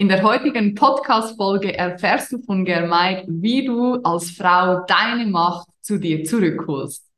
[0.00, 5.98] In der heutigen Podcast-Folge erfährst du von Germaid, wie du als Frau deine Macht zu
[5.98, 7.09] dir zurückholst.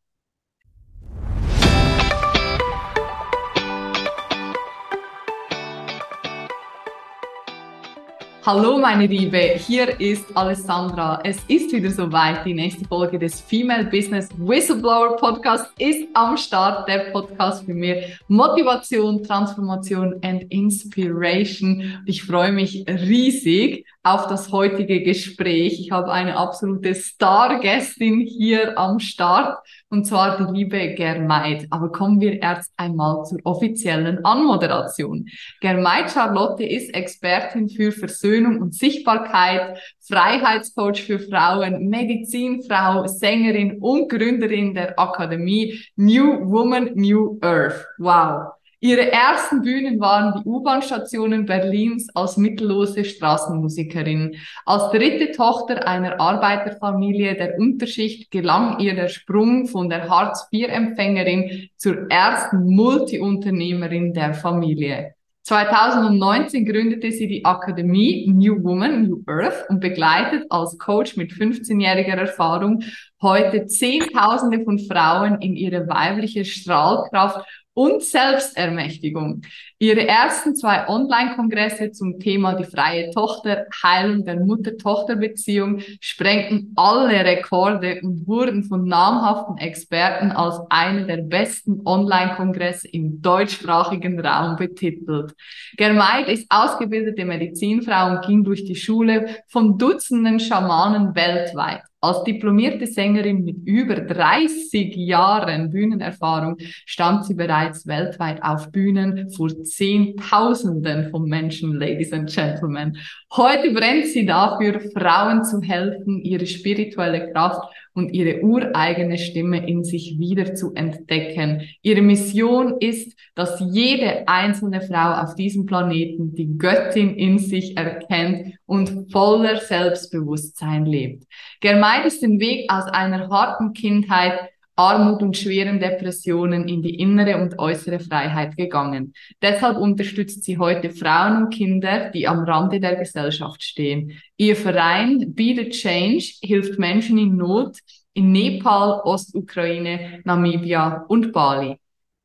[8.45, 11.21] Hallo meine Liebe, hier ist Alessandra.
[11.23, 12.45] Es ist wieder soweit.
[12.45, 16.89] Die nächste Folge des Female Business Whistleblower Podcast ist am Start.
[16.89, 22.03] Der Podcast für mehr Motivation, Transformation and Inspiration.
[22.05, 25.79] Ich freue mich riesig auf das heutige Gespräch.
[25.81, 29.59] Ich habe eine absolute Stargästin hier am Start
[29.91, 31.67] und zwar die liebe Germaid.
[31.71, 35.27] Aber kommen wir erst einmal zur offiziellen Anmoderation.
[35.61, 44.75] Germaid Charlotte ist Expertin für Versöhnung und Sichtbarkeit, Freiheitscoach für Frauen, Medizinfrau, Sängerin und Gründerin
[44.75, 47.87] der Akademie New Woman, New Earth.
[47.99, 48.62] Wow.
[48.85, 54.35] Ihre ersten Bühnen waren die U-Bahn-Stationen Berlins als mittellose Straßenmusikerin.
[54.67, 62.11] Als dritte Tochter einer Arbeiterfamilie der Unterschicht gelang ihr der Sprung von der Hartz-IV-Empfängerin zur
[62.11, 65.15] ersten Multiunternehmerin der Familie.
[65.45, 72.17] 2019 gründete sie die Akademie New Woman, New Earth und begleitet als Coach mit 15-jähriger
[72.17, 72.83] Erfahrung
[73.21, 77.45] heute Zehntausende von Frauen in ihre weibliche Strahlkraft
[77.75, 79.43] und Selbstermächtigung.
[79.79, 88.01] Ihre ersten zwei Online-Kongresse zum Thema die freie Tochter, Heilung der Mutter-Tochter-Beziehung sprengten alle Rekorde
[88.03, 95.35] und wurden von namhaften Experten als eine der besten Online-Kongresse im deutschsprachigen Raum betitelt.
[95.77, 101.83] Germaid ist ausgebildete Medizinfrau und ging durch die Schule von Dutzenden Schamanen weltweit.
[102.05, 109.51] Als diplomierte Sängerin mit über 30 Jahren Bühnenerfahrung stand sie bereits weltweit auf Bühnen vor
[109.63, 112.99] Zehntausenden von Menschen, Ladies and Gentlemen.
[113.37, 119.85] Heute brennt sie dafür, Frauen zu helfen, ihre spirituelle Kraft und ihre ureigene Stimme in
[119.85, 121.63] sich wieder zu entdecken.
[121.83, 128.55] Ihre Mission ist, dass jede einzelne Frau auf diesem Planeten die Göttin in sich erkennt
[128.67, 131.25] und voller Selbstbewusstsein lebt.
[131.61, 137.37] Germeid ist den Weg aus einer harten Kindheit Armut und schweren Depressionen in die innere
[137.43, 139.13] und äußere Freiheit gegangen.
[139.41, 144.19] Deshalb unterstützt sie heute Frauen und Kinder, die am Rande der Gesellschaft stehen.
[144.37, 147.77] Ihr Verein Be the Change hilft Menschen in Not
[148.15, 151.79] in Nepal, Ostukraine, Namibia und Bali.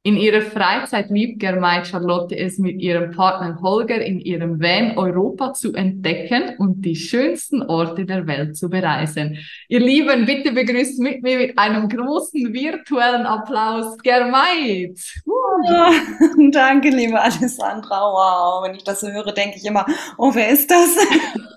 [0.08, 5.52] In ihrer Freizeit liebt Germaid Charlotte es mit ihrem Partner Holger in ihrem Van Europa
[5.52, 9.38] zu entdecken und die schönsten Orte der Welt zu bereisen.
[9.68, 14.98] Ihr Lieben, bitte begrüßt mit mir mit einem großen virtuellen Applaus Germaid.
[15.26, 15.34] Oh,
[16.52, 18.00] danke, liebe Alessandra.
[18.00, 19.86] Wow, wenn ich das so höre, denke ich immer,
[20.18, 20.88] oh, wer ist das?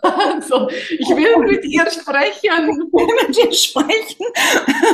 [0.03, 0.69] Also,
[0.99, 2.71] ich will mit ihr sprechen.
[2.71, 4.27] Ich will mit ihr sprechen.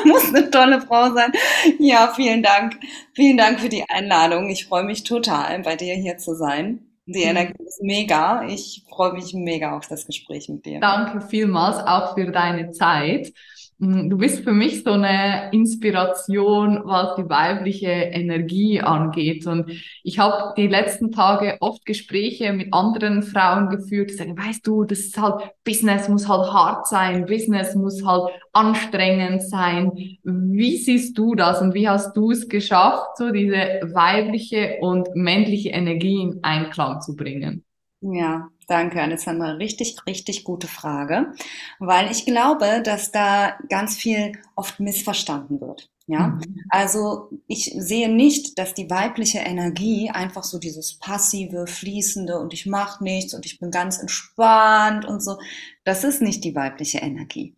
[0.04, 1.32] Muss eine tolle Frau sein.
[1.78, 2.76] Ja, vielen Dank.
[3.14, 4.50] Vielen Dank für die Einladung.
[4.50, 6.80] Ich freue mich total, bei dir hier zu sein.
[7.06, 7.22] Die.
[7.22, 8.46] Energie ist mega.
[8.48, 10.80] Ich freue mich mega auf das Gespräch mit dir.
[10.80, 13.32] Danke vielmals auch für deine Zeit.
[13.78, 19.46] Mm, du bist für mich so eine Inspiration, was die weibliche Energie angeht.
[19.46, 19.70] Und
[20.02, 24.84] ich habe die letzten Tage oft Gespräche mit anderen Frauen geführt, die sagen, weißt du,
[24.84, 29.92] das ist halt, Business muss halt hart sein, Business muss halt anstrengend sein.
[30.22, 33.58] Wie siehst du das und wie hast du es geschafft, so diese
[33.92, 37.65] weibliche und männliche Energie in Einklang zu bringen?
[38.12, 39.52] Ja, danke, Alessandra.
[39.52, 41.32] Richtig, richtig gute Frage,
[41.78, 45.90] weil ich glaube, dass da ganz viel oft missverstanden wird.
[46.08, 46.62] Ja, mhm.
[46.68, 52.64] also ich sehe nicht, dass die weibliche Energie einfach so dieses passive, fließende und ich
[52.64, 55.38] mache nichts und ich bin ganz entspannt und so.
[55.82, 57.56] Das ist nicht die weibliche Energie.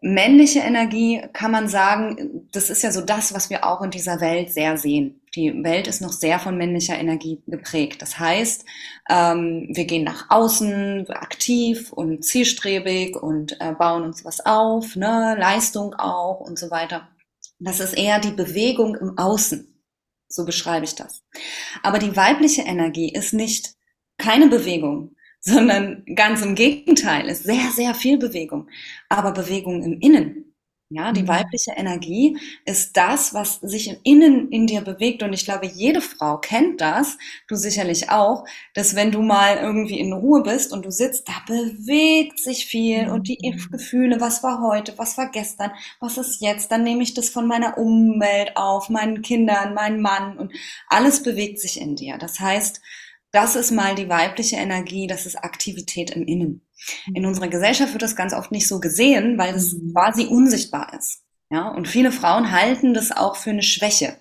[0.00, 4.20] Männliche Energie kann man sagen, das ist ja so das, was wir auch in dieser
[4.20, 5.20] Welt sehr sehen.
[5.34, 8.00] Die Welt ist noch sehr von männlicher Energie geprägt.
[8.00, 8.64] Das heißt,
[9.10, 15.36] ähm, wir gehen nach außen aktiv und zielstrebig und äh, bauen uns was auf, ne?
[15.36, 17.08] Leistung auch und so weiter.
[17.58, 19.82] Das ist eher die Bewegung im Außen.
[20.28, 21.24] So beschreibe ich das.
[21.82, 23.74] Aber die weibliche Energie ist nicht
[24.16, 25.16] keine Bewegung,
[25.48, 28.68] sondern ganz im Gegenteil, ist sehr, sehr viel Bewegung,
[29.08, 30.48] aber Bewegung im Innen.
[30.90, 31.28] Ja, die mhm.
[31.28, 35.22] weibliche Energie ist das, was sich im Innen in dir bewegt.
[35.22, 40.00] Und ich glaube, jede Frau kennt das, du sicherlich auch, dass wenn du mal irgendwie
[40.00, 43.70] in Ruhe bist und du sitzt, da bewegt sich viel und die mhm.
[43.70, 47.46] Gefühle, was war heute, was war gestern, was ist jetzt, dann nehme ich das von
[47.46, 50.52] meiner Umwelt auf, meinen Kindern, meinen Mann und
[50.88, 52.16] alles bewegt sich in dir.
[52.16, 52.80] Das heißt,
[53.32, 56.66] das ist mal die weibliche Energie, das ist Aktivität im Innen.
[57.14, 59.92] In unserer Gesellschaft wird das ganz oft nicht so gesehen, weil das mhm.
[59.92, 61.22] quasi unsichtbar ist.
[61.50, 64.16] Ja, und viele Frauen halten das auch für eine Schwäche.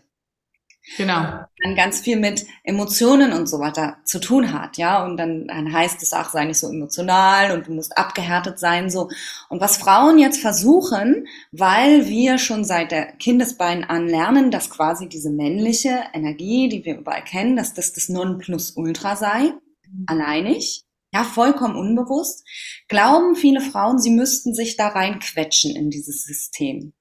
[0.95, 1.43] Genau.
[1.63, 5.03] Dann ganz viel mit Emotionen und so weiter zu tun hat, ja.
[5.03, 8.89] Und dann, dann heißt es, ach, sei nicht so emotional und du musst abgehärtet sein,
[8.89, 9.09] so.
[9.49, 15.09] Und was Frauen jetzt versuchen, weil wir schon seit der Kindesbein an lernen, dass quasi
[15.09, 20.05] diese männliche Energie, die wir überall kennen, dass das das Nonplusultra sei, mhm.
[20.07, 22.47] alleinig, ja, vollkommen unbewusst,
[22.87, 26.93] glauben viele Frauen, sie müssten sich da reinquetschen in dieses System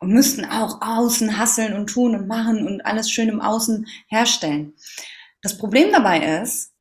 [0.00, 4.74] und müssten auch außen hasseln und tun und machen und alles schön im Außen herstellen.
[5.42, 6.72] Das Problem dabei ist,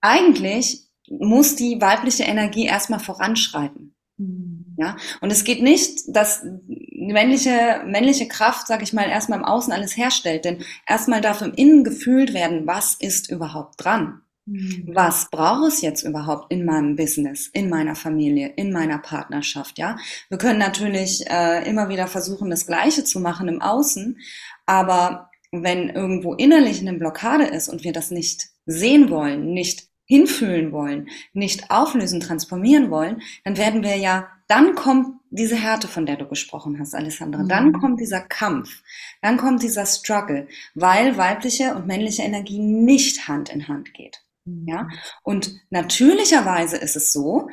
[0.00, 3.94] eigentlich muss die weibliche Energie erstmal voranschreiten.
[4.16, 4.76] Mhm.
[4.78, 9.44] Ja, und es geht nicht, dass die männliche, männliche Kraft, sag ich mal, erstmal im
[9.44, 14.22] Außen alles herstellt, denn erstmal darf im Innen gefühlt werden, was ist überhaupt dran.
[14.46, 14.90] Mhm.
[14.92, 19.78] Was braucht es jetzt überhaupt in meinem Business, in meiner Familie, in meiner Partnerschaft?
[19.78, 19.96] Ja,
[20.28, 24.18] wir können natürlich äh, immer wieder versuchen, das Gleiche zu machen im Außen,
[24.66, 30.72] aber wenn irgendwo innerlich eine Blockade ist und wir das nicht sehen wollen, nicht hinfühlen
[30.72, 36.16] wollen, nicht auflösen, transformieren wollen, dann werden wir ja, dann kommt diese Härte, von der
[36.16, 37.48] du gesprochen hast, Alessandra, mhm.
[37.48, 38.82] dann kommt dieser Kampf,
[39.22, 44.24] dann kommt dieser Struggle, weil weibliche und männliche Energie nicht Hand in Hand geht.
[44.66, 44.88] Ja,
[45.22, 47.48] und natürlicherweise ist es so,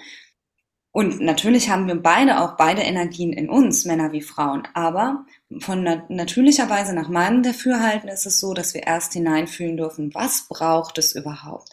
[0.97, 5.27] und natürlich haben wir beide auch beide Energien in uns, Männer wie Frauen, aber
[5.59, 10.11] von nat natürlicher Weise nach meinem Dafürhalten ist es so, dass wir erst hineinfühlen dürfen,
[10.15, 11.69] was braucht es überhaupt?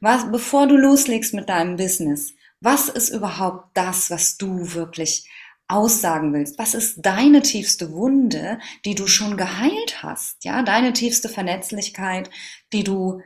[0.00, 5.28] Was, bevor du loslegst mit deinem Business, was ist überhaupt das, was du wirklich
[5.68, 6.58] aussagen willst?
[6.58, 10.44] Was ist deine tiefste Wunde, die du schon geheilt hast?
[10.44, 12.30] Ja, deine tiefste Vernetzlichkeit,
[12.72, 13.20] die du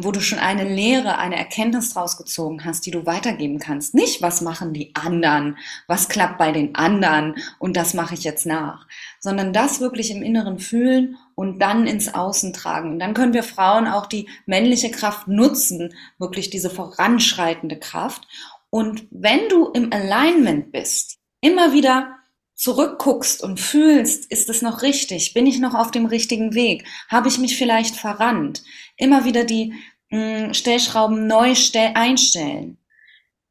[0.00, 3.94] wo du schon eine Lehre, eine Erkenntnis draus gezogen hast, die du weitergeben kannst.
[3.94, 8.46] Nicht, was machen die anderen, was klappt bei den anderen und das mache ich jetzt
[8.46, 8.86] nach,
[9.20, 12.92] sondern das wirklich im Inneren fühlen und dann ins Außen tragen.
[12.92, 18.26] Und dann können wir Frauen auch die männliche Kraft nutzen, wirklich diese voranschreitende Kraft.
[18.70, 22.16] Und wenn du im Alignment bist, immer wieder
[22.62, 25.34] zurückguckst und fühlst, ist es noch richtig?
[25.34, 26.86] Bin ich noch auf dem richtigen Weg?
[27.08, 28.62] Habe ich mich vielleicht verrannt?
[28.96, 29.74] Immer wieder die
[30.10, 32.78] mh, hm, Stellschrauben neu stell einstellen.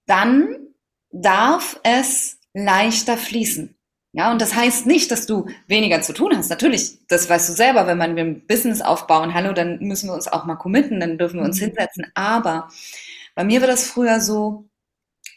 [0.06, 0.56] Dann
[1.12, 3.76] darf es leichter fließen.
[4.14, 6.50] Ja, und das heißt nicht, dass du weniger zu tun hast.
[6.50, 10.28] Natürlich, das weißt du selber, wenn man ein Business aufbauen, hallo, dann müssen wir uns
[10.28, 11.66] auch mal committen, dann dürfen wir uns mhm.
[11.66, 12.08] hinsetzen.
[12.14, 12.70] Aber
[13.36, 14.70] bei mir war das früher so,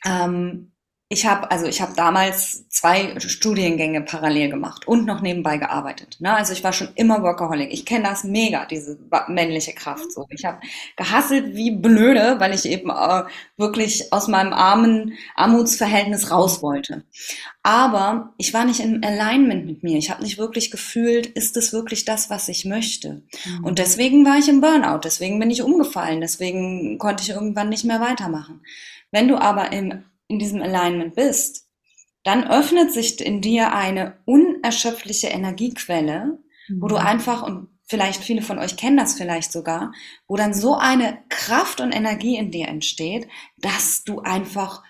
[0.05, 0.74] ähm,
[1.15, 6.17] ich habe also ich habe damals zwei Studiengänge parallel gemacht und noch nebenbei gearbeitet.
[6.19, 6.35] Ne?
[6.35, 7.73] Also ich war schon immer Workaholic.
[7.73, 10.11] Ich kenne das mega, diese männliche Kraft.
[10.13, 10.59] So, ich habe
[10.97, 13.23] gehasselt wie blöde, weil ich eben äh,
[13.57, 17.05] wirklich aus meinem armen Armutsverhältnis raus wollte.
[17.63, 19.97] Aber ich war nicht im Alignment mit mir.
[19.97, 23.23] Ich habe nicht wirklich gefühlt, ist es wirklich das, was ich möchte.
[23.45, 23.65] Mhm.
[23.65, 25.01] Und deswegen war ich im Burnout.
[25.05, 26.21] Deswegen bin ich umgefallen.
[26.21, 28.63] Deswegen konnte ich irgendwann nicht mehr weitermachen.
[29.13, 31.69] Wenn du aber im in diesem Alignment bist,
[32.23, 36.39] dann öffnet sich in dir eine unerschöpfliche Energiequelle,
[36.69, 36.83] mhm.
[36.83, 37.07] wo du mhm.
[37.07, 39.93] einfach, und vielleicht viele von euch kennen das vielleicht sogar,
[40.27, 43.29] wo dann so eine Kraft und Energie in dir entsteht,
[43.59, 44.83] dass du einfach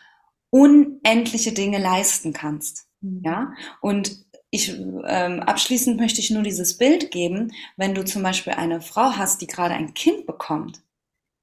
[0.50, 2.86] unendliche Dinge leisten kannst.
[3.00, 3.22] Mhm.
[3.24, 8.52] Ja, und ich ähm, abschließend möchte ich nur dieses Bild geben, wenn du zum Beispiel
[8.52, 10.83] eine Frau hast, die gerade ein Kind bekommt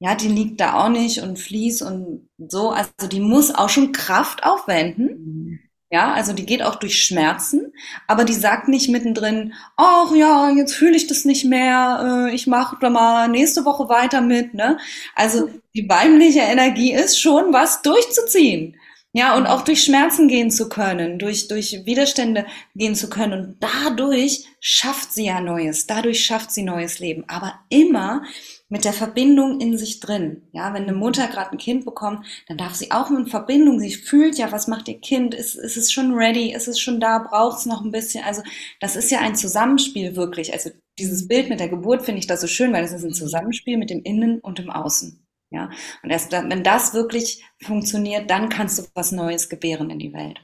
[0.01, 2.71] ja, die liegt da auch nicht und fließt und so.
[2.71, 5.05] Also die muss auch schon Kraft aufwenden.
[5.05, 5.59] Mhm.
[5.91, 7.73] Ja, also die geht auch durch Schmerzen,
[8.07, 12.47] aber die sagt nicht mittendrin, ach ja, jetzt fühle ich das nicht mehr, äh, ich
[12.47, 14.55] mache da mal nächste Woche weiter mit.
[14.55, 14.79] Ne?
[15.15, 18.77] Also die weibliche Energie ist schon was durchzuziehen.
[19.13, 23.33] Ja, und auch durch Schmerzen gehen zu können, durch, durch Widerstände gehen zu können.
[23.33, 27.25] Und dadurch schafft sie ja Neues, dadurch schafft sie neues Leben.
[27.27, 28.23] Aber immer
[28.71, 30.43] mit der Verbindung in sich drin.
[30.53, 33.91] Ja, wenn eine Mutter gerade ein Kind bekommt, dann darf sie auch mit Verbindung, sie
[33.93, 37.19] fühlt ja, was macht ihr Kind, ist, ist es schon ready, ist es schon da,
[37.19, 38.23] braucht es noch ein bisschen.
[38.23, 38.41] Also
[38.79, 40.53] das ist ja ein Zusammenspiel wirklich.
[40.53, 43.13] Also dieses Bild mit der Geburt finde ich da so schön, weil es ist ein
[43.13, 45.21] Zusammenspiel mit dem Innen und dem Außen.
[45.51, 45.69] Ja,
[46.01, 50.13] und erst dann, wenn das wirklich funktioniert, dann kannst du was Neues gebären in die
[50.13, 50.39] Welt.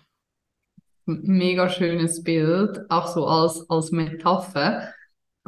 [1.05, 4.93] Mega schönes Bild, auch so als, als Metapher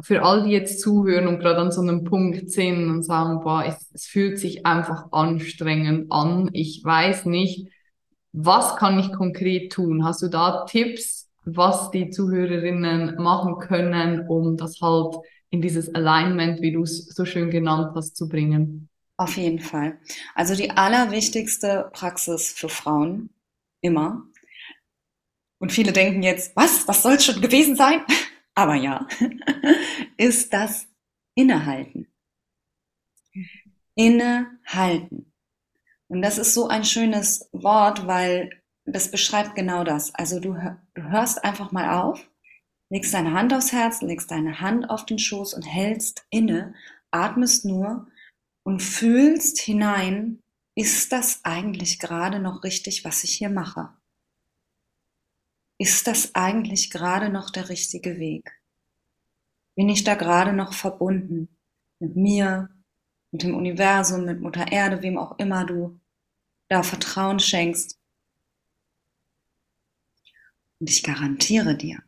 [0.02, 3.64] für all die jetzt zuhören und gerade an so einem Punkt sind und sagen, boah,
[3.66, 6.50] es, es fühlt sich einfach anstrengend an.
[6.52, 7.68] Ich weiß nicht,
[8.32, 10.04] was kann ich konkret tun?
[10.04, 15.16] Hast du da Tipps, was die Zuhörerinnen machen können, um das halt
[15.50, 18.88] in dieses Alignment, wie du es so schön genannt hast, zu bringen?
[19.16, 19.98] Auf jeden Fall.
[20.34, 23.30] Also die allerwichtigste Praxis für Frauen,
[23.80, 24.22] immer.
[25.58, 28.00] Und viele denken jetzt, was, das soll schon gewesen sein?
[28.60, 29.08] Aber ja,
[30.18, 30.86] ist das
[31.34, 32.08] Innehalten.
[33.94, 35.32] Innehalten.
[36.08, 38.50] Und das ist so ein schönes Wort, weil
[38.84, 40.14] das beschreibt genau das.
[40.14, 40.56] Also du,
[40.94, 42.28] hörst einfach mal auf,
[42.90, 46.74] legst deine Hand aufs Herz, legst deine Hand auf den Schoß und hältst inne,
[47.10, 48.08] atmest nur
[48.62, 50.42] und fühlst hinein,
[50.74, 53.88] ist das eigentlich gerade noch richtig, was ich hier mache?
[55.80, 58.52] Ist das eigentlich gerade noch der richtige Weg?
[59.74, 61.48] Bin ich da gerade noch verbunden
[61.98, 62.68] mit mir,
[63.30, 65.98] mit dem Universum, mit Mutter Erde, wem auch immer du
[66.68, 67.98] da Vertrauen schenkst?
[70.80, 72.02] Und ich garantiere dir,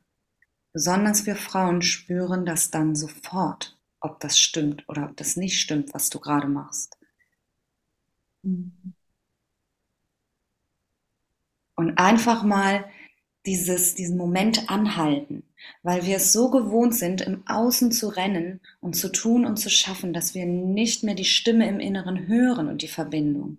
[0.72, 5.94] besonders wir Frauen spüren das dann sofort ob das stimmt oder ob das nicht stimmt,
[5.94, 6.98] was du gerade machst.
[8.42, 8.94] Mhm.
[11.76, 12.84] Und einfach mal
[13.46, 15.42] dieses, diesen Moment anhalten,
[15.82, 19.68] weil wir es so gewohnt sind, im Außen zu rennen und zu tun und zu
[19.68, 23.58] schaffen, dass wir nicht mehr die Stimme im Inneren hören und die Verbindung.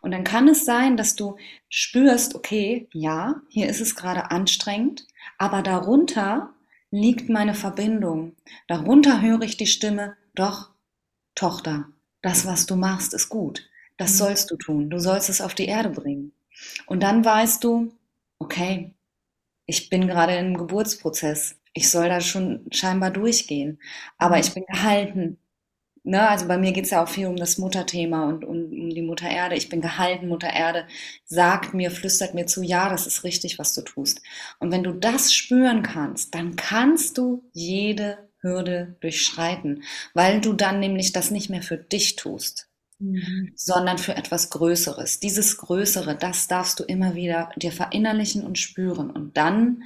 [0.00, 1.36] Und dann kann es sein, dass du
[1.68, 5.06] spürst, okay, ja, hier ist es gerade anstrengend,
[5.36, 6.54] aber darunter
[6.90, 8.34] liegt meine Verbindung.
[8.66, 10.70] Darunter höre ich die Stimme, doch,
[11.34, 11.86] Tochter,
[12.22, 13.68] das, was du machst, ist gut.
[13.98, 14.16] Das mhm.
[14.16, 14.90] sollst du tun.
[14.90, 16.32] Du sollst es auf die Erde bringen.
[16.86, 17.92] Und dann weißt du,
[18.38, 18.94] okay,
[19.68, 21.56] ich bin gerade im Geburtsprozess.
[21.74, 23.78] Ich soll da schon scheinbar durchgehen.
[24.16, 24.40] Aber mhm.
[24.40, 25.38] ich bin gehalten,
[26.04, 28.88] Ne, also bei mir geht es ja auch viel um das Mutterthema und um, um
[28.88, 29.56] die Mutter Erde.
[29.56, 30.86] Ich bin gehalten, Mutter Erde
[31.26, 34.22] sagt mir, flüstert mir zu, ja, das ist richtig, was du tust.
[34.58, 39.82] Und wenn du das spüren kannst, dann kannst du jede Hürde durchschreiten,
[40.14, 42.67] weil du dann nämlich das nicht mehr für dich tust,
[42.98, 43.52] mhm.
[43.54, 45.20] sondern für etwas Größeres.
[45.20, 49.10] Dieses Größere, das darfst du immer wieder dir verinnerlichen und spüren.
[49.10, 49.82] Und dann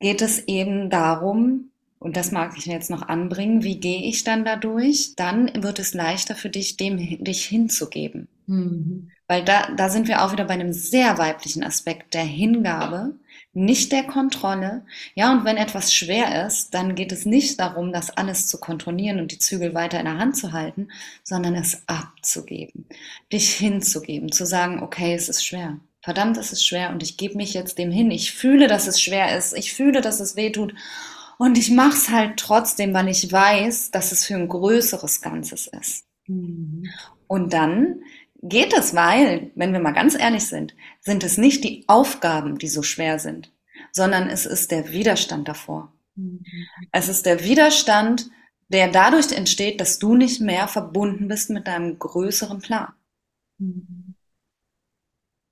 [0.00, 4.44] geht es eben darum, und das mag ich jetzt noch anbringen, wie gehe ich dann
[4.44, 5.14] dadurch?
[5.14, 8.26] Dann wird es leichter für dich, dem dich hinzugeben.
[8.46, 9.10] Mhm.
[9.28, 13.14] Weil da, da sind wir auch wieder bei einem sehr weiblichen Aspekt der Hingabe,
[13.54, 14.84] nicht der Kontrolle.
[15.14, 19.20] Ja, und wenn etwas schwer ist, dann geht es nicht darum, das alles zu kontrollieren
[19.20, 20.88] und die Zügel weiter in der Hand zu halten,
[21.22, 22.86] sondern es abzugeben,
[23.32, 25.78] dich hinzugeben, zu sagen, okay, es ist schwer.
[26.00, 28.10] Verdammt, es ist schwer und ich gebe mich jetzt dem hin.
[28.10, 29.52] Ich fühle, dass es schwer ist.
[29.56, 30.74] Ich fühle, dass es weh tut
[31.38, 35.66] und ich mache es halt trotzdem, weil ich weiß, dass es für ein größeres Ganzes
[35.66, 36.04] ist.
[36.26, 36.84] Mhm.
[37.26, 38.02] Und dann
[38.42, 42.68] geht es, weil, wenn wir mal ganz ehrlich sind, sind es nicht die Aufgaben, die
[42.68, 43.52] so schwer sind,
[43.92, 45.92] sondern es ist der Widerstand davor.
[46.16, 46.44] Mhm.
[46.90, 48.30] Es ist der Widerstand,
[48.68, 52.92] der dadurch entsteht, dass du nicht mehr verbunden bist mit deinem größeren Plan.
[53.58, 54.14] Mhm.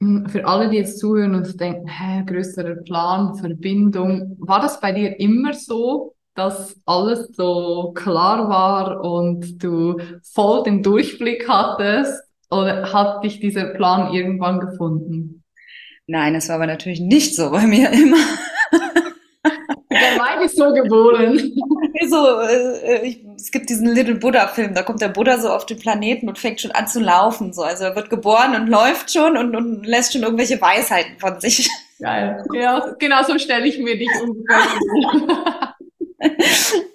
[0.02, 4.92] Hm, für alle, die jetzt zuhören und denken, hä, größerer Plan, Verbindung, war das bei
[4.92, 12.29] dir immer so, dass alles so klar war und du voll den Durchblick hattest?
[12.50, 15.44] Oder hat dich dieser Plan irgendwann gefunden?
[16.06, 18.16] Nein, es war aber natürlich nicht so bei mir immer.
[19.90, 21.36] Der Wein ist so geboren.
[22.08, 25.78] so, äh, ich, es gibt diesen Little Buddha-Film, da kommt der Buddha so auf den
[25.78, 27.52] Planeten und fängt schon an zu laufen.
[27.52, 27.62] So.
[27.62, 31.68] Also er wird geboren und läuft schon und, und lässt schon irgendwelche Weisheiten von sich.
[32.00, 32.44] Geil.
[32.54, 35.74] Ja, genau so stelle ich mir dich ungefähr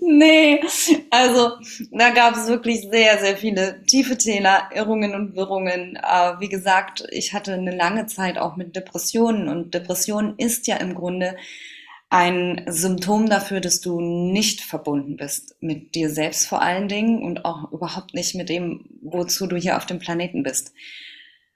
[0.01, 0.61] nee,
[1.09, 1.53] also
[1.91, 5.97] da gab es wirklich sehr, sehr viele tiefe Täler, Irrungen und Wirrungen.
[5.97, 10.77] Aber wie gesagt, ich hatte eine lange Zeit auch mit Depressionen und Depression ist ja
[10.77, 11.35] im Grunde
[12.09, 17.45] ein Symptom dafür, dass du nicht verbunden bist mit dir selbst vor allen Dingen und
[17.45, 20.73] auch überhaupt nicht mit dem, wozu du hier auf dem Planeten bist.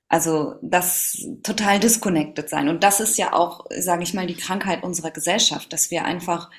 [0.08, 2.68] Also das total disconnected sein.
[2.68, 6.50] Und das ist ja auch, sage ich mal, die Krankheit unserer Gesellschaft, dass wir einfach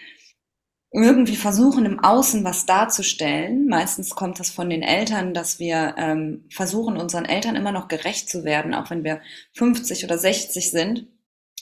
[0.93, 3.69] irgendwie versuchen, im Außen was darzustellen.
[3.69, 8.29] Meistens kommt das von den Eltern, dass wir ähm, versuchen, unseren Eltern immer noch gerecht
[8.29, 9.21] zu werden, auch wenn wir
[9.55, 11.07] 50 oder 60 sind.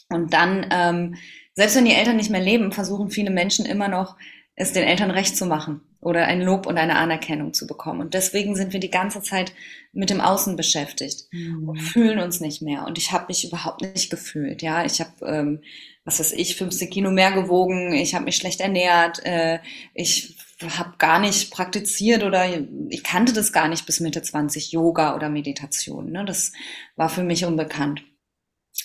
[0.09, 1.17] Und dann ähm,
[1.59, 4.17] selbst wenn die Eltern nicht mehr leben, versuchen viele Menschen immer noch,
[4.59, 8.01] es den Eltern recht zu machen oder ein Lob und eine Anerkennung zu bekommen.
[8.01, 9.53] Und deswegen sind wir die ganze Zeit
[9.93, 11.69] mit dem Außen beschäftigt mhm.
[11.69, 12.85] und fühlen uns nicht mehr.
[12.85, 14.61] Und ich habe mich überhaupt nicht gefühlt.
[14.61, 15.63] Ja, ich habe, ähm,
[16.05, 17.93] was weiß ich, 15 Kilo mehr gewogen.
[17.93, 19.25] Ich habe mich schlecht ernährt.
[19.25, 19.61] Äh,
[19.95, 20.37] ich
[20.77, 22.45] habe gar nicht praktiziert oder
[22.89, 26.11] ich kannte das gar nicht bis Mitte 20 Yoga oder Meditation.
[26.11, 26.25] Ne?
[26.25, 26.53] Das
[26.97, 28.03] war für mich unbekannt.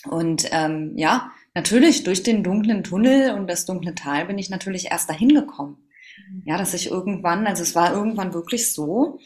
[0.07, 4.91] Und ähm, ja, natürlich durch den dunklen Tunnel und das dunkle Tal bin ich natürlich
[4.91, 5.77] erst dahin gekommen.
[6.29, 6.43] Mhm.
[6.45, 9.19] Ja, dass ich irgendwann, also es war irgendwann wirklich so,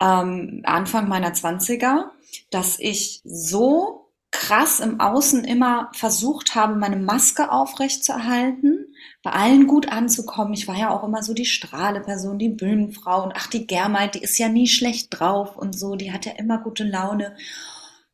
[0.00, 2.12] ähm, Anfang meiner Zwanziger,
[2.50, 9.90] dass ich so krass im Außen immer versucht habe, meine Maske aufrechtzuerhalten, bei allen gut
[9.90, 10.54] anzukommen.
[10.54, 14.22] Ich war ja auch immer so die Strahleperson, die Bühnenfrau und ach, die Germaid, die
[14.22, 17.36] ist ja nie schlecht drauf und so, die hat ja immer gute Laune.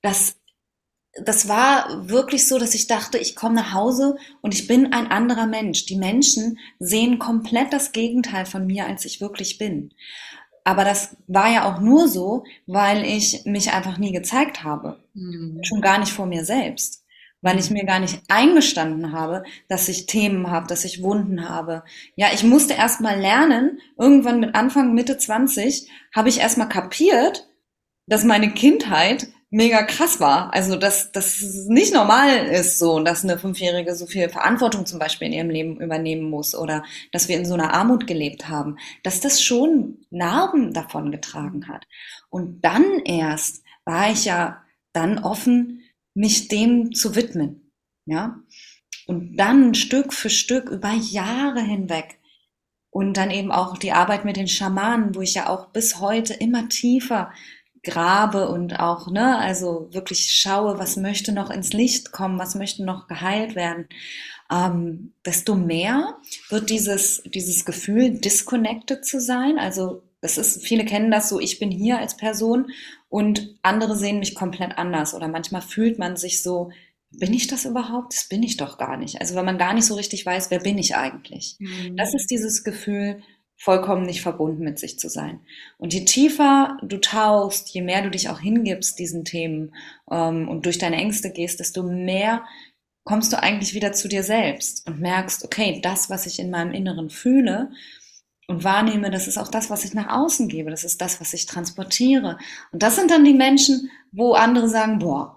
[0.00, 0.36] Das,
[1.22, 5.10] das war wirklich so, dass ich dachte, ich komme nach Hause und ich bin ein
[5.10, 5.86] anderer Mensch.
[5.86, 9.92] Die Menschen sehen komplett das Gegenteil von mir, als ich wirklich bin.
[10.64, 14.98] Aber das war ja auch nur so, weil ich mich einfach nie gezeigt habe.
[15.14, 15.60] Mhm.
[15.62, 17.04] Schon gar nicht vor mir selbst.
[17.40, 21.84] Weil ich mir gar nicht eingestanden habe, dass ich Themen habe, dass ich Wunden habe.
[22.16, 26.66] Ja, ich musste erst mal lernen, irgendwann mit Anfang, Mitte 20, habe ich erst mal
[26.66, 27.48] kapiert,
[28.06, 30.52] dass meine Kindheit mega krass war.
[30.52, 35.28] Also, dass das nicht normal ist, so, dass eine Fünfjährige so viel Verantwortung zum Beispiel
[35.28, 39.20] in ihrem Leben übernehmen muss oder dass wir in so einer Armut gelebt haben, dass
[39.20, 41.86] das schon Narben davon getragen hat.
[42.28, 45.82] Und dann erst war ich ja dann offen,
[46.14, 47.72] mich dem zu widmen,
[48.04, 48.38] ja.
[49.06, 52.18] Und dann Stück für Stück über Jahre hinweg
[52.90, 56.34] und dann eben auch die Arbeit mit den Schamanen, wo ich ja auch bis heute
[56.34, 57.30] immer tiefer
[57.86, 62.84] grabe und auch, ne, also wirklich schaue, was möchte noch ins Licht kommen, was möchte
[62.84, 63.86] noch geheilt werden,
[64.50, 66.18] ähm, desto mehr
[66.50, 69.58] wird dieses, dieses Gefühl, disconnected zu sein.
[69.58, 72.66] Also das ist, viele kennen das so, ich bin hier als Person
[73.08, 75.14] und andere sehen mich komplett anders.
[75.14, 76.70] Oder manchmal fühlt man sich so,
[77.10, 78.12] bin ich das überhaupt?
[78.12, 79.20] Das bin ich doch gar nicht.
[79.20, 81.56] Also wenn man gar nicht so richtig weiß, wer bin ich eigentlich?
[81.58, 81.96] Mhm.
[81.96, 83.22] Das ist dieses Gefühl,
[83.56, 85.40] vollkommen nicht verbunden mit sich zu sein.
[85.78, 89.74] Und je tiefer du tauchst, je mehr du dich auch hingibst diesen Themen
[90.10, 92.44] ähm, und durch deine Ängste gehst, desto mehr
[93.04, 96.72] kommst du eigentlich wieder zu dir selbst und merkst, okay, das, was ich in meinem
[96.72, 97.70] Inneren fühle
[98.48, 101.32] und wahrnehme, das ist auch das, was ich nach außen gebe, das ist das, was
[101.32, 102.38] ich transportiere.
[102.72, 105.35] Und das sind dann die Menschen, wo andere sagen, boah,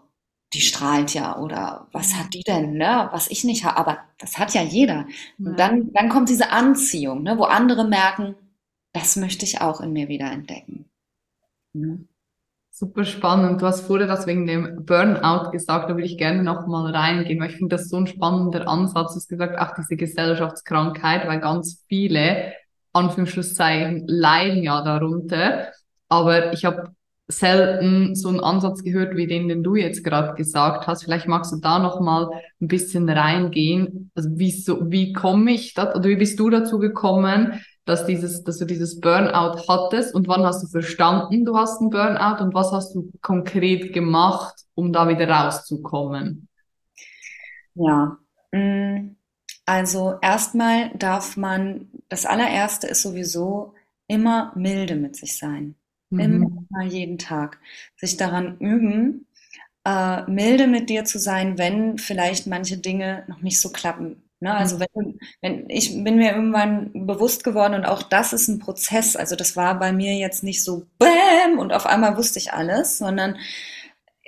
[0.53, 3.09] die strahlt ja oder was hat die denn, ne?
[3.11, 5.05] was ich nicht habe, aber das hat ja jeder.
[5.37, 7.37] Und dann, dann kommt diese Anziehung, ne?
[7.37, 8.35] wo andere merken,
[8.93, 10.85] das möchte ich auch in mir wieder entdecken.
[11.73, 12.07] Mhm.
[12.71, 13.61] Super spannend.
[13.61, 17.39] Du hast vorher das wegen dem Burnout gesagt, da würde ich gerne noch mal reingehen,
[17.41, 19.11] weil ich finde das so ein spannender Ansatz.
[19.11, 22.53] Du hast gesagt, ach, diese Gesellschaftskrankheit, weil ganz viele,
[22.93, 25.73] Anführungszeichen, leiden ja darunter.
[26.07, 26.95] Aber ich habe
[27.31, 31.03] selten so einen Ansatz gehört wie den, den du jetzt gerade gesagt hast.
[31.03, 34.11] Vielleicht magst du da noch mal ein bisschen reingehen.
[34.15, 38.43] Also wie so, wie komme ich das oder wie bist du dazu gekommen, dass dieses,
[38.43, 42.53] dass du dieses Burnout hattest und wann hast du verstanden, du hast einen Burnout und
[42.55, 46.47] was hast du konkret gemacht, um da wieder rauszukommen?
[47.75, 48.17] Ja,
[48.51, 49.15] mm,
[49.67, 53.75] also erstmal darf man, das allererste ist sowieso
[54.07, 55.75] immer milde mit sich sein.
[56.09, 56.19] Mhm.
[56.19, 57.59] Immer jeden Tag.
[57.95, 59.27] Sich daran üben,
[59.85, 64.23] äh, milde mit dir zu sein, wenn vielleicht manche Dinge noch nicht so klappen.
[64.39, 64.53] Ne?
[64.53, 64.85] Also mhm.
[64.93, 69.15] wenn, wenn ich bin mir irgendwann bewusst geworden und auch das ist ein Prozess.
[69.15, 72.97] Also das war bei mir jetzt nicht so Bäm und auf einmal wusste ich alles,
[72.97, 73.37] sondern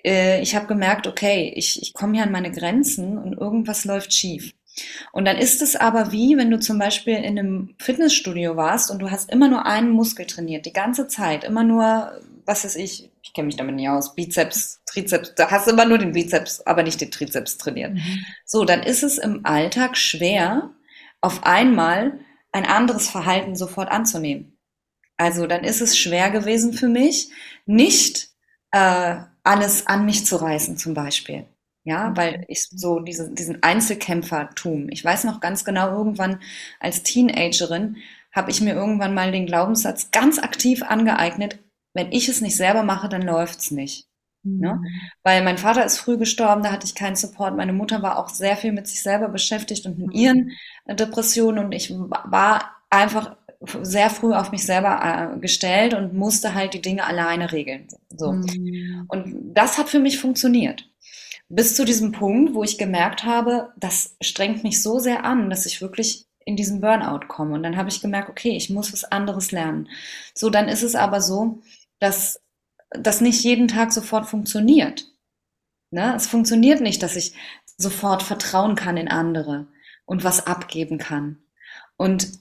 [0.04, 4.14] äh, ich habe gemerkt, okay, ich, ich komme hier an meine Grenzen und irgendwas läuft
[4.14, 4.54] schief.
[5.12, 9.00] Und dann ist es aber wie, wenn du zum Beispiel in einem Fitnessstudio warst und
[9.00, 13.12] du hast immer nur einen Muskel trainiert, die ganze Zeit, immer nur, was weiß ich,
[13.22, 16.62] ich kenne mich damit nicht aus, Bizeps, Trizeps, da hast du immer nur den Bizeps,
[16.62, 17.94] aber nicht den Trizeps trainiert.
[17.94, 18.26] Mhm.
[18.46, 20.72] So, dann ist es im Alltag schwer,
[21.22, 22.20] auf einmal
[22.52, 24.58] ein anderes Verhalten sofort anzunehmen.
[25.18, 27.30] Also dann ist es schwer gewesen für mich,
[27.66, 28.30] nicht
[28.72, 31.46] äh, alles an mich zu reißen zum Beispiel.
[31.84, 36.40] Ja, weil ich so diese, diesen Einzelkämpfertum, ich weiß noch ganz genau, irgendwann
[36.80, 37.98] als Teenagerin
[38.32, 41.60] habe ich mir irgendwann mal den Glaubenssatz ganz aktiv angeeignet,
[41.94, 44.08] wenn ich es nicht selber mache, dann läuft's nicht.
[44.44, 44.52] Ne?
[44.52, 44.60] Mhm.
[44.60, 44.82] Ne?
[45.24, 47.56] Weil mein Vater ist früh gestorben, da hatte ich keinen Support.
[47.56, 50.14] Meine Mutter war auch sehr viel mit sich selber beschäftigt und mit mhm.
[50.14, 50.52] ihren
[50.86, 53.36] äh, Depressionen und ich war einfach
[53.84, 57.88] sehr früh auf mich selber äh, gestellt und musste halt die Dinge alleine regeln.
[58.16, 58.32] So.
[58.32, 59.06] Mhm.
[59.08, 60.88] Und das hat für mich funktioniert.
[61.48, 65.66] Bis zu diesem Punkt, wo ich gemerkt habe, das strengt mich so sehr an, dass
[65.66, 67.54] ich wirklich in diesen Burnout komme.
[67.54, 69.90] Und dann habe ich gemerkt, okay, ich muss was anderes lernen.
[70.34, 71.60] So, dann ist es aber so,
[72.02, 72.42] dass
[72.90, 75.06] das nicht jeden Tag sofort funktioniert.
[75.92, 76.14] Ne?
[76.16, 77.34] Es funktioniert nicht, dass ich
[77.78, 79.68] sofort vertrauen kann in andere
[80.06, 81.44] und was abgeben kann.
[81.96, 82.32] Und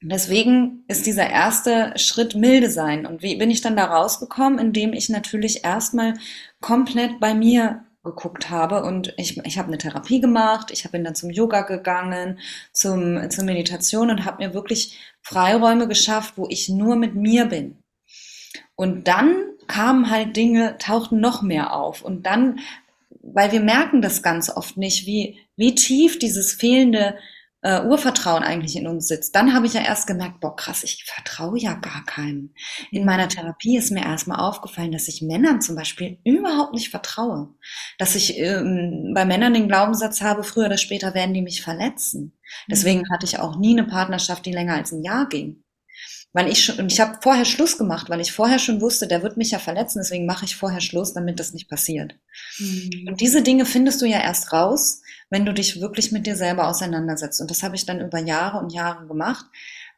[0.00, 3.04] deswegen ist dieser erste Schritt milde sein.
[3.04, 4.58] Und wie bin ich dann da rausgekommen?
[4.58, 6.14] Indem ich natürlich erstmal
[6.60, 8.82] komplett bei mir geguckt habe.
[8.84, 12.38] Und ich, ich habe eine Therapie gemacht, ich bin dann zum Yoga gegangen,
[12.72, 17.81] zum, zur Meditation und habe mir wirklich Freiräume geschafft, wo ich nur mit mir bin.
[18.82, 19.36] Und dann
[19.68, 22.02] kamen halt Dinge, tauchten noch mehr auf.
[22.02, 22.58] Und dann,
[23.22, 27.14] weil wir merken das ganz oft nicht, wie, wie tief dieses fehlende
[27.60, 31.04] äh, Urvertrauen eigentlich in uns sitzt, dann habe ich ja erst gemerkt, boah, krass, ich
[31.04, 32.54] vertraue ja gar keinem.
[32.90, 37.54] In meiner Therapie ist mir erstmal aufgefallen, dass ich Männern zum Beispiel überhaupt nicht vertraue.
[37.98, 42.32] Dass ich ähm, bei Männern den Glaubenssatz habe, früher oder später werden die mich verletzen.
[42.68, 45.62] Deswegen hatte ich auch nie eine Partnerschaft, die länger als ein Jahr ging.
[46.34, 49.22] Weil ich schon, und ich habe vorher Schluss gemacht, weil ich vorher schon wusste, der
[49.22, 52.14] wird mich ja verletzen, deswegen mache ich vorher Schluss, damit das nicht passiert.
[52.58, 53.06] Mhm.
[53.08, 56.68] Und diese Dinge findest du ja erst raus, wenn du dich wirklich mit dir selber
[56.68, 57.40] auseinandersetzt.
[57.40, 59.44] Und das habe ich dann über Jahre und Jahre gemacht.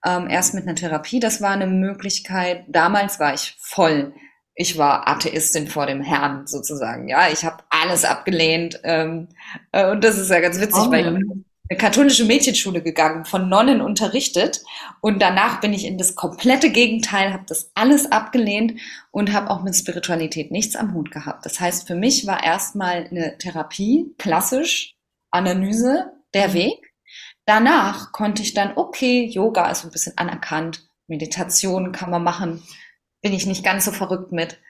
[0.04, 2.64] Ähm, erst mit einer Therapie, das war eine Möglichkeit.
[2.68, 4.12] Damals war ich voll.
[4.56, 7.08] Ich war Atheistin vor dem Herrn sozusagen.
[7.08, 8.80] Ja, ich habe alles abgelehnt.
[8.84, 9.28] Ähm,
[9.72, 11.18] äh, und das ist ja ganz witzig, oh, weil
[11.70, 14.62] eine katholische Mädchenschule gegangen, von Nonnen unterrichtet
[15.00, 19.62] und danach bin ich in das komplette Gegenteil, habe das alles abgelehnt und habe auch
[19.62, 21.46] mit Spiritualität nichts am Hut gehabt.
[21.46, 24.94] Das heißt, für mich war erstmal eine Therapie klassisch
[25.30, 26.54] Analyse der mhm.
[26.54, 26.92] Weg.
[27.46, 32.62] Danach konnte ich dann, okay, Yoga ist ein bisschen anerkannt, Meditation kann man machen,
[33.22, 34.60] bin ich nicht ganz so verrückt mit.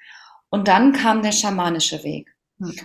[0.48, 2.34] Und dann kam der schamanische Weg.
[2.58, 2.76] Mhm.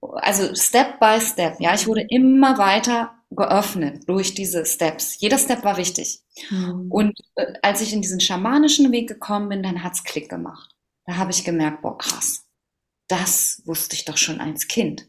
[0.00, 5.18] Also Step by Step, ja, ich wurde immer weiter geöffnet durch diese Steps.
[5.20, 6.20] Jeder Step war wichtig.
[6.50, 6.86] Mhm.
[6.90, 10.74] Und äh, als ich in diesen schamanischen Weg gekommen bin, dann hat's Klick gemacht.
[11.04, 12.44] Da habe ich gemerkt, boah, krass,
[13.08, 15.08] das wusste ich doch schon als Kind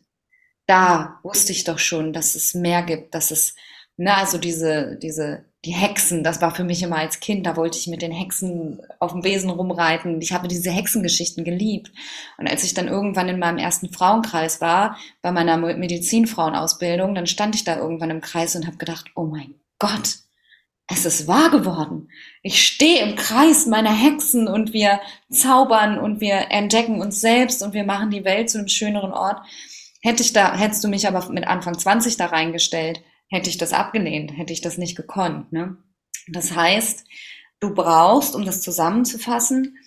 [0.67, 3.56] da wusste ich doch schon, dass es mehr gibt, dass es,
[3.95, 7.58] na, ne, also diese, diese, die Hexen, das war für mich immer als Kind, da
[7.58, 10.21] wollte ich mit den Hexen auf dem Besen rumreiten.
[10.21, 11.91] Ich habe diese Hexengeschichten geliebt.
[12.38, 17.53] Und als ich dann irgendwann in meinem ersten Frauenkreis war, bei meiner Medizinfrauenausbildung, dann stand
[17.56, 20.19] ich da irgendwann im Kreis und habe gedacht, oh mein Gott,
[20.88, 22.10] es ist wahr geworden.
[22.43, 27.73] Ich stehe im Kreis meiner Hexen und wir zaubern und wir entdecken uns selbst und
[27.73, 29.41] wir machen die Welt zu einem schöneren Ort.
[30.01, 33.74] Hätte ich da, hättest du mich aber mit Anfang 20 da reingestellt, hätte ich das
[33.74, 35.52] abgelehnt, hätte ich das nicht gekonnt.
[35.52, 35.78] Ne?
[36.28, 37.06] Das heißt,
[37.60, 39.78] du brauchst, um das zusammenzufassen,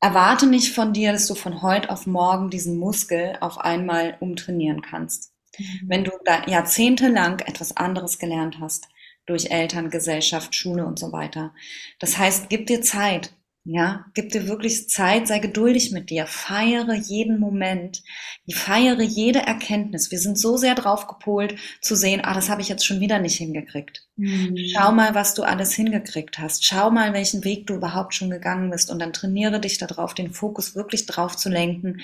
[0.00, 4.82] erwarte nicht von dir, dass du von heute auf morgen diesen Muskel auf einmal umtrainieren
[4.82, 5.32] kannst.
[5.58, 5.80] Mhm.
[5.86, 8.88] Wenn du da jahrzehntelang etwas anderes gelernt hast,
[9.26, 11.52] durch Eltern, Gesellschaft, Schule und so weiter.
[11.98, 13.32] Das heißt, gib dir Zeit.
[13.68, 18.04] Ja, gib dir wirklich Zeit, sei geduldig mit dir, feiere jeden Moment,
[18.48, 20.12] feiere jede Erkenntnis.
[20.12, 23.18] Wir sind so sehr drauf gepolt zu sehen, ah, das habe ich jetzt schon wieder
[23.18, 24.06] nicht hingekriegt.
[24.14, 24.56] Mhm.
[24.72, 26.64] Schau mal, was du alles hingekriegt hast.
[26.64, 30.32] Schau mal, welchen Weg du überhaupt schon gegangen bist und dann trainiere dich darauf, den
[30.32, 32.02] Fokus wirklich drauf zu lenken.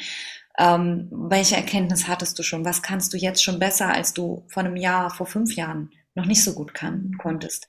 [0.59, 2.64] Ähm, welche Erkenntnis hattest du schon?
[2.64, 6.27] Was kannst du jetzt schon besser, als du vor einem Jahr, vor fünf Jahren noch
[6.27, 7.68] nicht so gut kann, konntest?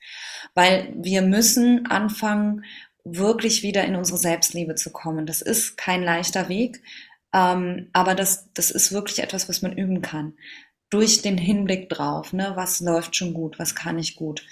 [0.55, 2.63] Weil wir müssen anfangen,
[3.03, 5.25] wirklich wieder in unsere Selbstliebe zu kommen.
[5.25, 6.81] Das ist kein leichter Weg,
[7.33, 10.33] ähm, aber das, das ist wirklich etwas, was man üben kann.
[10.89, 14.45] Durch den Hinblick drauf, ne, was läuft schon gut, was kann ich gut.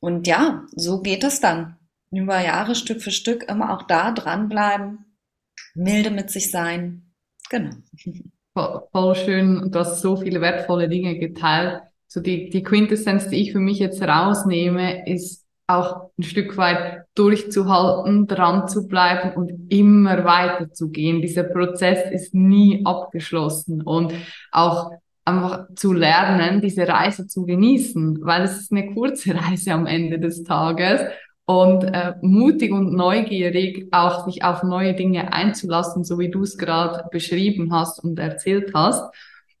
[0.00, 1.76] Und ja, so geht es dann.
[2.10, 5.04] Über Jahre Stück für Stück immer auch da dranbleiben,
[5.74, 7.14] milde mit sich sein.
[7.50, 7.70] Genau.
[8.92, 9.70] Voll schön.
[9.70, 11.82] Du hast so viele wertvolle Dinge geteilt.
[12.06, 17.04] So die, die Quintessenz, die ich für mich jetzt rausnehme, ist, auch ein Stück weit
[17.14, 21.22] durchzuhalten, dran zu bleiben und immer weiter zu gehen.
[21.22, 24.12] Dieser Prozess ist nie abgeschlossen und
[24.50, 24.90] auch
[25.24, 30.18] einfach zu lernen, diese Reise zu genießen, weil es ist eine kurze Reise am Ende
[30.18, 31.02] des Tages
[31.44, 36.58] und äh, mutig und neugierig auch sich auf neue Dinge einzulassen, so wie du es
[36.58, 39.14] gerade beschrieben hast und erzählt hast.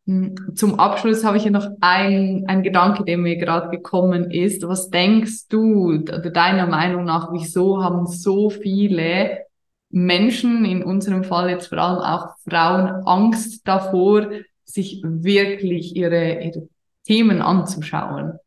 [0.08, 4.66] Hm, zum Abschluss habe ich ja noch ein, ein Gedanke, der mir gerade gekommen ist.
[4.66, 9.44] Was denkst du, deiner Meinung nach, wieso haben so viele
[9.90, 14.30] Menschen, in unserem Fall jetzt vor allem auch Frauen, Angst davor,
[14.64, 16.68] sich wirklich ihre, ihre
[17.04, 18.38] Themen anzuschauen?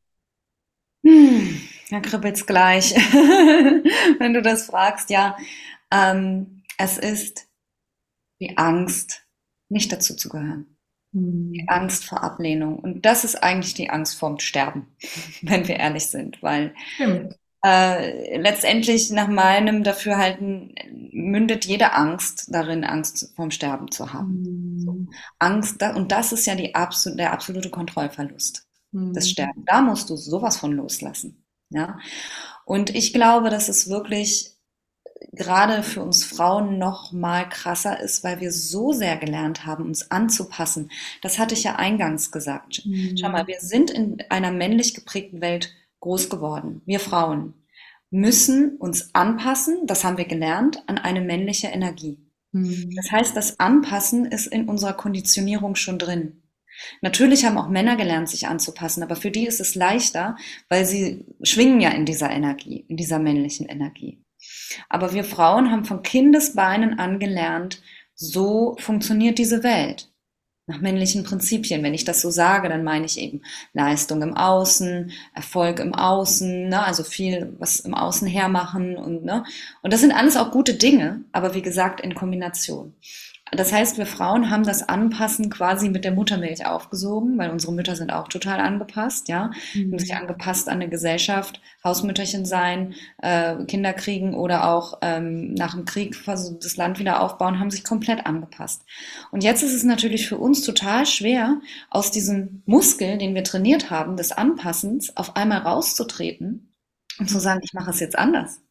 [1.05, 2.95] Hm, da kribbelt's gleich,
[4.19, 5.11] wenn du das fragst.
[5.11, 5.37] Ja,
[5.91, 7.47] ähm, es ist
[8.39, 9.27] die Angst,
[9.69, 10.75] nicht dazu zu gehören.
[11.13, 11.65] Die hm.
[11.67, 12.79] Angst vor Ablehnung.
[12.79, 14.87] Und das ist eigentlich die Angst vorm Sterben,
[15.41, 16.73] wenn wir ehrlich sind, weil
[17.63, 20.73] äh, letztendlich nach meinem Dafürhalten
[21.11, 24.41] mündet jede Angst darin, Angst vorm Sterben zu haben.
[24.41, 25.09] Mhm.
[25.37, 28.65] Angst, und das ist ja die absol der absolute Kontrollverlust.
[28.91, 29.13] Mhm.
[29.13, 29.63] Das Sterben.
[29.65, 31.45] Da musst du sowas von loslassen.
[31.69, 31.99] Ja.
[32.65, 34.57] Und ich glaube, dass es wirklich
[35.31, 40.11] gerade für uns Frauen noch mal krasser ist, weil wir so sehr gelernt haben, uns
[40.11, 40.91] anzupassen.
[41.21, 42.83] Das hatte ich ja eingangs gesagt.
[42.85, 43.15] Mhm.
[43.19, 46.81] Schau mal, wir sind in einer männlich geprägten Welt groß geworden.
[46.85, 47.53] Wir Frauen
[48.09, 52.19] müssen uns anpassen, das haben wir gelernt, an eine männliche Energie.
[52.51, 52.91] Mhm.
[52.95, 56.43] Das heißt, das Anpassen ist in unserer Konditionierung schon drin.
[57.01, 60.35] Natürlich haben auch Männer gelernt, sich anzupassen, aber für die ist es leichter,
[60.67, 64.23] weil sie schwingen ja in dieser Energie, in dieser männlichen Energie.
[64.89, 67.81] Aber wir Frauen haben von Kindesbeinen an gelernt,
[68.15, 70.11] so funktioniert diese Welt
[70.67, 71.83] nach männlichen Prinzipien.
[71.83, 73.41] Wenn ich das so sage, dann meine ich eben
[73.73, 76.83] Leistung im Außen, Erfolg im Außen, ne?
[76.83, 79.43] also viel was im Außen hermachen und ne.
[79.81, 82.95] Und das sind alles auch gute Dinge, aber wie gesagt in Kombination.
[83.53, 87.97] Das heißt, wir Frauen haben das Anpassen quasi mit der Muttermilch aufgesogen, weil unsere Mütter
[87.97, 89.91] sind auch total angepasst, ja, mhm.
[89.91, 95.73] haben sich angepasst an eine Gesellschaft, Hausmütterchen sein, äh, Kinder kriegen oder auch ähm, nach
[95.73, 98.85] dem Krieg das Land wieder aufbauen, haben sich komplett angepasst.
[99.31, 101.59] Und jetzt ist es natürlich für uns total schwer,
[101.89, 106.73] aus diesem Muskel, den wir trainiert haben, des Anpassens, auf einmal rauszutreten
[107.19, 108.61] und zu sagen, ich mache es jetzt anders.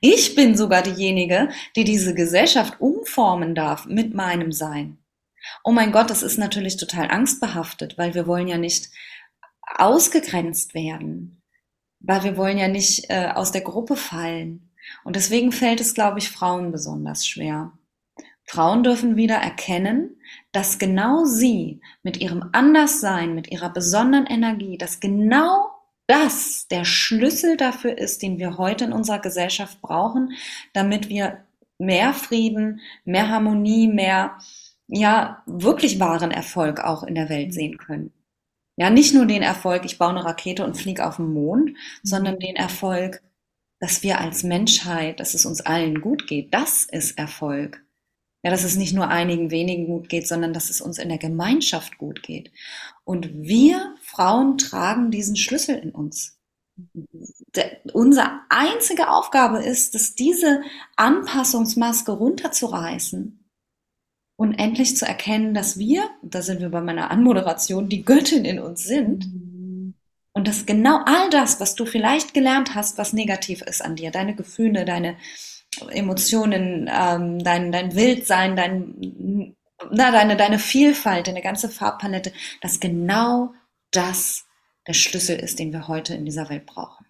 [0.00, 4.98] Ich bin sogar diejenige, die diese Gesellschaft umformen darf mit meinem Sein.
[5.64, 8.88] Oh mein Gott, das ist natürlich total angstbehaftet, weil wir wollen ja nicht
[9.76, 11.42] ausgegrenzt werden,
[12.00, 14.72] weil wir wollen ja nicht äh, aus der Gruppe fallen.
[15.04, 17.72] Und deswegen fällt es, glaube ich, Frauen besonders schwer.
[18.44, 20.20] Frauen dürfen wieder erkennen,
[20.52, 25.75] dass genau sie mit ihrem Anderssein, mit ihrer besonderen Energie, dass genau
[26.06, 30.32] das der Schlüssel dafür ist, den wir heute in unserer Gesellschaft brauchen,
[30.72, 31.44] damit wir
[31.78, 34.38] mehr Frieden, mehr Harmonie, mehr,
[34.88, 38.12] ja, wirklich wahren Erfolg auch in der Welt sehen können.
[38.76, 42.38] Ja, nicht nur den Erfolg, ich baue eine Rakete und fliege auf den Mond, sondern
[42.38, 43.22] den Erfolg,
[43.80, 46.52] dass wir als Menschheit, dass es uns allen gut geht.
[46.52, 47.85] Das ist Erfolg.
[48.46, 51.18] Ja, dass es nicht nur einigen wenigen gut geht, sondern dass es uns in der
[51.18, 52.52] Gemeinschaft gut geht.
[53.02, 56.38] Und wir Frauen tragen diesen Schlüssel in uns.
[57.56, 60.62] Der, unsere einzige Aufgabe ist, dass diese
[60.94, 63.44] Anpassungsmaske runterzureißen
[64.36, 68.60] und endlich zu erkennen, dass wir, da sind wir bei meiner Anmoderation, die Göttin in
[68.60, 69.26] uns sind.
[70.32, 74.12] Und dass genau all das, was du vielleicht gelernt hast, was negativ ist an dir,
[74.12, 75.16] deine Gefühle, deine
[75.90, 79.54] Emotionen, ähm, dein, dein Wildsein, dein,
[79.90, 83.52] na, deine, deine Vielfalt, deine ganze Farbpalette, dass genau
[83.90, 84.46] das
[84.86, 87.06] der Schlüssel ist, den wir heute in dieser Welt brauchen.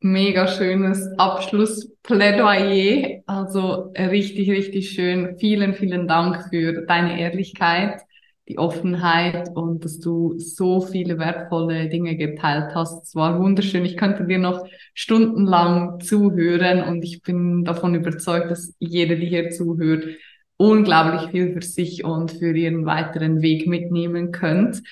[0.00, 3.22] Mega schönes Abschlussplädoyer.
[3.26, 5.38] Also richtig, richtig schön.
[5.38, 8.02] Vielen, vielen Dank für deine Ehrlichkeit
[8.48, 13.04] die Offenheit und dass du so viele wertvolle Dinge geteilt hast.
[13.04, 13.84] Es war wunderschön.
[13.84, 19.50] Ich könnte dir noch stundenlang zuhören und ich bin davon überzeugt, dass jeder, die hier
[19.50, 20.04] zuhört,
[20.56, 24.82] unglaublich viel für sich und für ihren weiteren Weg mitnehmen könnt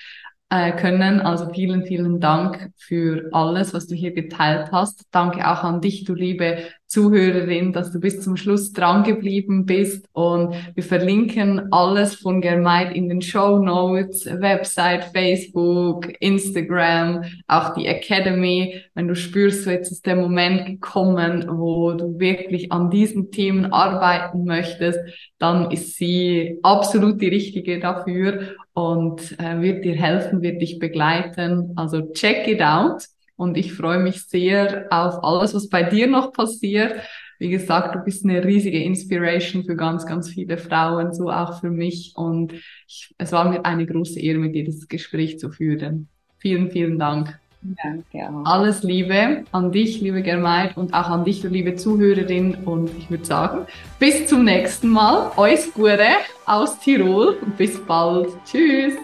[0.50, 1.20] äh, können.
[1.20, 5.06] Also vielen, vielen Dank für alles, was du hier geteilt hast.
[5.10, 10.06] Danke auch an dich, du liebe Zuhörerin, dass du bis zum Schluss dran geblieben bist.
[10.12, 17.86] Und wir verlinken alles von Germaid in den Show Notes, Website, Facebook, Instagram, auch die
[17.86, 18.82] Academy.
[18.94, 23.72] Wenn du spürst, so jetzt ist der Moment gekommen, wo du wirklich an diesen Themen
[23.72, 25.00] arbeiten möchtest,
[25.38, 31.72] dann ist sie absolut die richtige dafür und äh, wird dir helfen, wird dich begleiten.
[31.76, 33.02] Also check it out.
[33.36, 36.94] Und ich freue mich sehr auf alles, was bei dir noch passiert.
[37.38, 41.70] Wie gesagt, du bist eine riesige Inspiration für ganz, ganz viele Frauen, so auch für
[41.70, 42.12] mich.
[42.16, 42.54] Und
[42.88, 46.08] ich, es war mir eine große Ehre, mit dir das Gespräch zu führen.
[46.38, 47.38] Vielen, vielen Dank.
[47.82, 48.44] Danke auch.
[48.44, 52.54] Alles Liebe an dich, liebe Germaid, und auch an dich, liebe Zuhörerin.
[52.64, 53.66] Und ich würde sagen,
[53.98, 55.32] bis zum nächsten Mal.
[55.36, 56.08] Euch Gute
[56.46, 58.28] aus Tirol bis bald.
[58.44, 58.94] Tschüss.